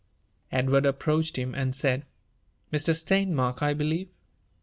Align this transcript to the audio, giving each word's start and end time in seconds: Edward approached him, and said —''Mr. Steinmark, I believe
Edward 0.51 0.83
approached 0.87 1.37
him, 1.37 1.53
and 1.53 1.75
said 1.75 2.07
—''Mr. 2.73 2.89
Steinmark, 2.95 3.61
I 3.61 3.75
believe 3.75 4.09